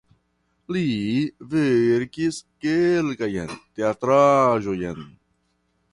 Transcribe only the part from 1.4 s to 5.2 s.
verkis kelkajn teatraĵojn.